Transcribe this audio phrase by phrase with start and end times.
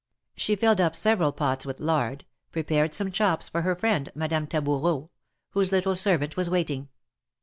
[0.35, 5.11] She filled up several pots with lard, prepared some chops for her friend, Madame Taboureau,
[5.51, 6.89] whose little servant was waiting.